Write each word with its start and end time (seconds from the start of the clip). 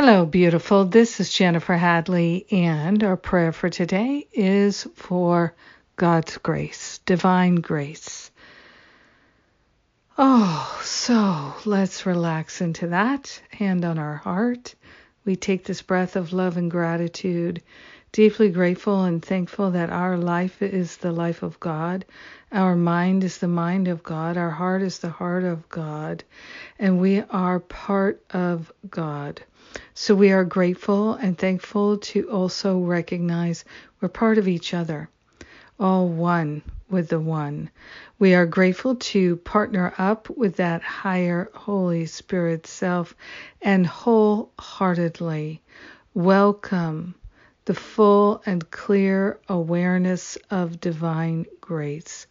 Hello, 0.00 0.24
beautiful. 0.24 0.84
This 0.84 1.18
is 1.18 1.28
Jennifer 1.28 1.74
Hadley, 1.74 2.46
and 2.52 3.02
our 3.02 3.16
prayer 3.16 3.50
for 3.50 3.68
today 3.68 4.28
is 4.32 4.86
for 4.94 5.56
God's 5.96 6.38
grace, 6.38 7.00
divine 7.04 7.56
grace. 7.56 8.30
Oh, 10.16 10.80
so 10.84 11.52
let's 11.64 12.06
relax 12.06 12.60
into 12.60 12.86
that. 12.86 13.42
Hand 13.50 13.84
on 13.84 13.98
our 13.98 14.14
heart. 14.14 14.76
We 15.24 15.34
take 15.34 15.64
this 15.64 15.82
breath 15.82 16.14
of 16.14 16.32
love 16.32 16.56
and 16.56 16.70
gratitude, 16.70 17.60
deeply 18.12 18.48
grateful 18.48 19.04
and 19.04 19.22
thankful 19.22 19.70
that 19.72 19.90
our 19.90 20.16
life 20.16 20.62
is 20.62 20.96
the 20.96 21.12
life 21.12 21.42
of 21.42 21.60
God. 21.60 22.04
Our 22.50 22.74
mind 22.74 23.22
is 23.22 23.38
the 23.38 23.48
mind 23.48 23.88
of 23.88 24.02
God. 24.02 24.36
Our 24.36 24.50
heart 24.50 24.82
is 24.82 24.98
the 24.98 25.10
heart 25.10 25.44
of 25.44 25.68
God. 25.68 26.24
And 26.78 27.00
we 27.00 27.20
are 27.20 27.60
part 27.60 28.22
of 28.30 28.72
God. 28.88 29.42
So 29.92 30.14
we 30.14 30.32
are 30.32 30.44
grateful 30.44 31.14
and 31.14 31.36
thankful 31.36 31.98
to 31.98 32.30
also 32.30 32.78
recognize 32.78 33.64
we're 34.00 34.08
part 34.08 34.38
of 34.38 34.48
each 34.48 34.72
other, 34.72 35.10
all 35.78 36.08
one 36.08 36.62
with 36.88 37.08
the 37.10 37.20
one. 37.20 37.70
We 38.18 38.34
are 38.34 38.46
grateful 38.46 38.96
to 38.96 39.36
partner 39.36 39.92
up 39.98 40.30
with 40.30 40.56
that 40.56 40.80
higher 40.82 41.50
Holy 41.52 42.06
Spirit 42.06 42.66
self 42.66 43.14
and 43.60 43.86
wholeheartedly 43.86 45.60
welcome 46.14 47.14
the 47.68 47.74
full 47.74 48.42
and 48.46 48.70
clear 48.70 49.38
awareness 49.50 50.38
of 50.50 50.80
divine 50.80 51.44
grace, 51.60 52.26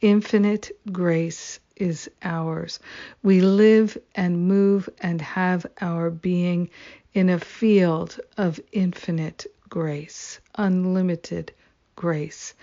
infinite 0.00 0.70
grace 0.90 1.60
is 1.76 2.10
ours. 2.22 2.80
We 3.22 3.42
live 3.42 3.98
and 4.14 4.48
move 4.48 4.88
and 5.02 5.20
have 5.20 5.66
our 5.82 6.08
being 6.08 6.70
in 7.12 7.28
a 7.28 7.38
field 7.38 8.18
of 8.38 8.58
infinite 8.72 9.44
grace, 9.68 10.40
unlimited 10.54 11.52
grace. 11.94 12.54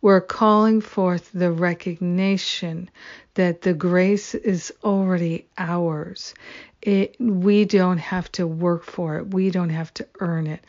We're 0.00 0.22
calling 0.22 0.80
forth 0.80 1.32
the 1.34 1.52
recognition 1.52 2.88
that 3.34 3.60
the 3.60 3.74
grace 3.74 4.34
is 4.34 4.72
already 4.82 5.48
ours. 5.58 6.32
It, 6.80 7.16
we 7.20 7.66
don't 7.66 7.98
have 7.98 8.32
to 8.32 8.46
work 8.46 8.84
for 8.84 9.18
it, 9.18 9.34
we 9.34 9.50
don't 9.50 9.68
have 9.68 9.92
to 9.94 10.06
earn 10.20 10.46
it. 10.46 10.64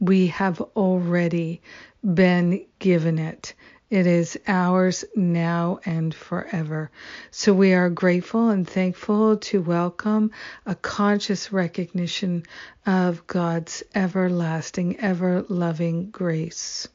We 0.00 0.28
have 0.28 0.60
already 0.76 1.60
been 2.02 2.64
given 2.78 3.18
it. 3.18 3.54
It 3.90 4.06
is 4.06 4.38
ours 4.46 5.04
now 5.16 5.80
and 5.86 6.14
forever. 6.14 6.90
So 7.30 7.54
we 7.54 7.72
are 7.72 7.88
grateful 7.88 8.50
and 8.50 8.68
thankful 8.68 9.38
to 9.38 9.62
welcome 9.62 10.30
a 10.66 10.74
conscious 10.74 11.52
recognition 11.52 12.44
of 12.86 13.26
God's 13.26 13.82
everlasting, 13.94 15.00
ever 15.00 15.44
loving 15.48 16.10
grace. 16.10 16.86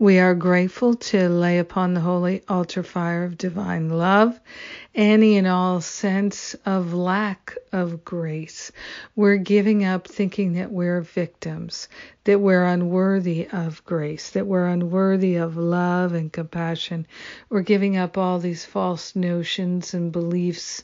We 0.00 0.18
are 0.18 0.34
grateful 0.34 0.94
to 0.94 1.28
lay 1.28 1.58
upon 1.58 1.92
the 1.92 2.00
holy 2.00 2.42
altar 2.48 2.82
fire 2.82 3.22
of 3.24 3.36
divine 3.36 3.90
love 3.90 4.40
any 4.94 5.36
and 5.36 5.46
all 5.46 5.82
sense 5.82 6.54
of 6.64 6.94
lack 6.94 7.54
of 7.70 8.02
grace. 8.02 8.72
We're 9.14 9.36
giving 9.36 9.84
up 9.84 10.08
thinking 10.08 10.54
that 10.54 10.72
we're 10.72 11.02
victims, 11.02 11.86
that 12.24 12.40
we're 12.40 12.64
unworthy 12.64 13.46
of 13.52 13.84
grace, 13.84 14.30
that 14.30 14.46
we're 14.46 14.68
unworthy 14.68 15.36
of 15.36 15.58
love 15.58 16.14
and 16.14 16.32
compassion. 16.32 17.06
We're 17.50 17.60
giving 17.60 17.98
up 17.98 18.16
all 18.16 18.38
these 18.38 18.64
false 18.64 19.14
notions 19.14 19.92
and 19.92 20.10
beliefs 20.10 20.82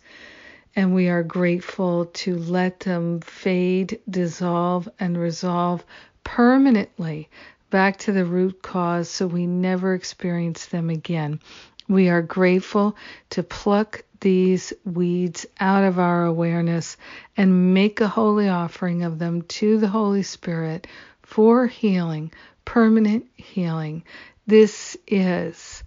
and 0.77 0.95
we 0.95 1.09
are 1.09 1.23
grateful 1.23 2.05
to 2.05 2.37
let 2.37 2.81
them 2.81 3.21
fade, 3.21 3.99
dissolve, 4.11 4.91
and 5.01 5.17
resolve 5.17 5.87
permanently 6.23 7.31
back 7.71 7.99
to 7.99 8.13
the 8.13 8.25
root 8.25 8.63
cause 8.63 9.09
so 9.09 9.27
we 9.27 9.47
never 9.47 9.95
experience 9.95 10.67
them 10.67 10.91
again. 10.91 11.41
We 11.89 12.09
are 12.09 12.23
grateful 12.23 12.97
to 13.31 13.43
pluck 13.43 14.03
these 14.21 14.73
weeds 14.85 15.47
out 15.61 15.85
of 15.85 15.99
our 15.99 16.25
awareness 16.25 16.97
and 17.37 17.75
make 17.75 18.01
a 18.01 18.09
holy 18.09 18.49
offering 18.49 19.03
of 19.03 19.19
them 19.19 19.43
to 19.43 19.79
the 19.79 19.89
Holy 19.89 20.23
Spirit 20.23 20.87
for 21.23 21.67
healing, 21.67 22.33
permanent 22.65 23.27
healing. 23.37 24.05
This 24.47 24.97
is 25.07 25.85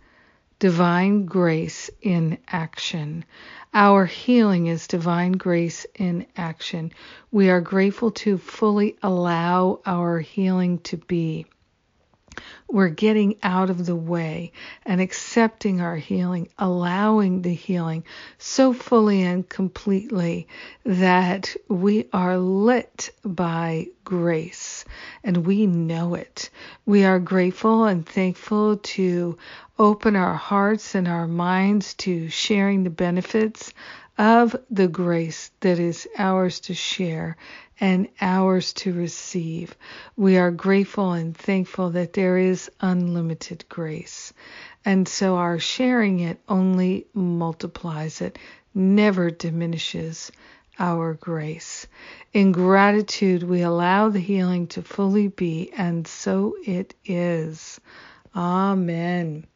divine 0.60 1.26
grace 1.26 1.90
in 2.02 2.38
action. 2.48 3.26
Our 3.74 4.06
healing 4.06 4.68
is 4.68 4.88
divine 4.88 5.34
grace 5.34 5.86
in 5.96 6.26
action. 6.36 6.92
We 7.32 7.50
are 7.50 7.62
grateful 7.62 8.12
to 8.12 8.38
fully 8.38 8.98
allow 9.02 9.80
our 9.86 10.20
healing 10.20 10.80
to 10.80 10.98
be 10.98 11.46
we're 12.68 12.90
getting 12.90 13.36
out 13.44 13.70
of 13.70 13.86
the 13.86 13.96
way 13.96 14.52
and 14.86 15.02
accepting 15.02 15.82
our 15.82 15.96
healing, 15.96 16.50
allowing 16.58 17.42
the 17.42 17.54
healing 17.54 18.04
so 18.38 18.74
fully 18.74 19.22
and 19.24 19.48
completely 19.48 20.48
that 20.86 21.56
we 21.68 22.08
are 22.14 22.38
lit 22.38 23.12
by 23.24 23.88
grace 24.04 24.86
and 25.24 25.46
we 25.46 25.68
know 25.68 26.16
it. 26.16 26.50
We 26.86 27.06
are 27.06 27.20
grateful 27.20 27.86
and 27.86 28.06
thankful 28.06 28.78
to 28.78 29.38
open 29.78 30.16
our 30.16 30.36
hearts 30.36 30.96
and 30.96 31.08
our 31.08 31.28
minds 31.28 31.94
to 31.96 32.30
sharing 32.30 32.84
the 32.84 32.90
benefits 32.90 33.74
of 34.20 34.54
the 34.70 34.90
grace 34.90 35.50
that 35.62 35.80
is 35.80 36.06
ours 36.18 36.60
to 36.60 36.74
share 36.74 37.38
and 37.80 38.10
ours 38.20 38.74
to 38.74 38.92
receive. 38.94 39.78
We 40.18 40.38
are 40.38 40.52
grateful 40.52 41.14
and 41.14 41.36
thankful 41.36 41.92
that 41.92 42.12
there 42.12 42.38
is 42.38 42.70
unlimited 42.82 43.64
grace. 43.70 44.34
And 44.84 45.08
so 45.08 45.38
our 45.38 45.58
sharing 45.58 46.20
it 46.20 46.38
only 46.50 47.08
multiplies 47.14 48.20
it, 48.20 48.38
never 48.76 49.30
diminishes 49.32 50.34
our 50.78 51.14
grace. 51.14 51.88
In 52.34 52.52
gratitude, 52.52 53.44
we 53.44 53.62
allow 53.62 54.10
the 54.10 54.20
healing 54.20 54.68
to 54.68 54.82
fully 54.82 55.30
be, 55.30 55.72
and 55.78 56.06
so 56.06 56.56
it 56.66 56.94
is. 57.06 57.80
Amen. 58.36 59.48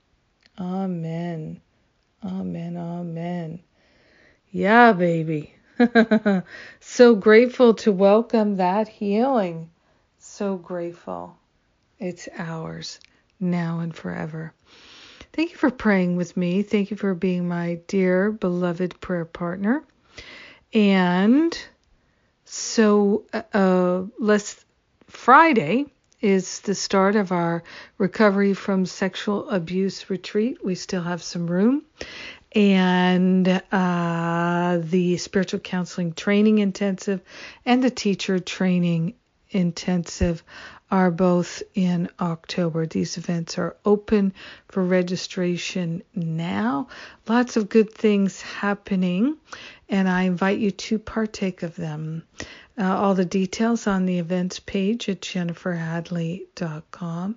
Amen. 0.58 1.62
Amen. 2.24 2.78
Amen. 2.78 3.60
Yeah, 4.56 4.94
baby. 4.94 5.56
so 6.80 7.16
grateful 7.16 7.74
to 7.74 7.92
welcome 7.92 8.58
that 8.58 8.88
healing. 8.88 9.72
So 10.20 10.58
grateful. 10.58 11.36
It's 11.98 12.30
ours 12.38 13.00
now 13.40 13.80
and 13.80 13.96
forever. 13.96 14.54
Thank 15.34 15.54
you 15.54 15.58
for 15.58 15.72
praying 15.72 16.18
with 16.18 16.38
me. 16.38 16.62
Thank 16.62 16.92
you 16.92 16.98
for 16.98 17.16
being 17.16 17.48
my 17.48 17.80
dear, 17.88 18.32
beloved 18.32 19.02
prayer 19.02 19.26
partner. 19.26 19.84
And 20.72 21.58
so, 22.46 23.26
uh, 23.34 23.42
uh 23.56 24.04
let's 24.20 24.64
Friday 25.08 25.88
is 26.22 26.60
the 26.60 26.76
start 26.76 27.16
of 27.16 27.32
our 27.32 27.64
recovery 27.98 28.54
from 28.54 28.86
sexual 28.86 29.50
abuse 29.50 30.12
retreat. 30.12 30.64
We 30.64 30.76
still 30.76 31.02
have 31.02 31.24
some 31.24 31.48
room 31.48 31.86
and 32.56 33.62
uh, 33.72 34.80
the 34.82 35.18
spiritual 35.18 35.60
counseling 35.60 36.14
training 36.14 36.60
intensive 36.60 37.20
and 37.66 37.84
the 37.84 37.90
teacher 37.90 38.38
training 38.40 39.16
intensive 39.50 40.44
are 40.92 41.10
both 41.10 41.64
in 41.74 42.08
October. 42.20 42.86
These 42.86 43.18
events 43.18 43.58
are 43.58 43.76
open 43.84 44.34
for 44.68 44.84
registration 44.84 46.04
now. 46.14 46.90
Lots 47.28 47.58
of 47.58 47.70
good 47.70 47.92
things 47.92 48.40
happening, 48.42 49.38
and 49.90 50.08
I 50.08 50.22
invite 50.24 50.60
you 50.60 50.70
to 50.70 51.00
partake 51.00 51.64
of 51.64 51.76
them. 51.76 52.22
Uh, 52.78 52.96
all 52.96 53.16
the 53.16 53.26
details 53.26 53.88
on 53.88 54.06
the 54.06 54.20
events 54.20 54.60
page 54.60 55.10
at 55.10 55.22
jenniferhadley.com. 55.22 57.36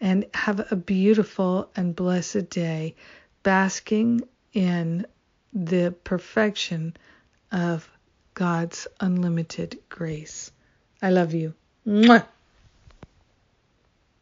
And 0.00 0.26
have 0.34 0.72
a 0.72 0.76
beautiful 0.76 1.70
and 1.76 1.94
blessed 1.96 2.50
day 2.50 2.96
basking 3.42 4.22
in 4.54 5.06
the 5.52 5.94
perfection 6.04 6.96
of 7.52 7.88
God's 8.34 8.88
unlimited 9.00 9.80
grace. 9.90 10.52
I 11.02 11.10
love 11.10 11.34
you. 11.34 11.54
Mwah. 11.86 12.26